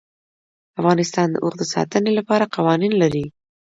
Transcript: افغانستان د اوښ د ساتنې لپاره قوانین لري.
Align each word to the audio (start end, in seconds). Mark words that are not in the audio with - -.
افغانستان 0.79 1.27
د 1.31 1.35
اوښ 1.43 1.53
د 1.59 1.63
ساتنې 1.73 2.11
لپاره 2.19 2.51
قوانین 2.55 2.93
لري. 3.01 3.25